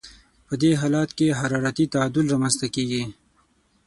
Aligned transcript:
په 0.47 0.53
دې 0.61 0.71
حالت 0.81 1.09
کې 1.17 1.37
حرارتي 1.39 1.85
تعادل 1.93 2.25
رامنځته 2.33 2.67
کیږي. 2.75 3.03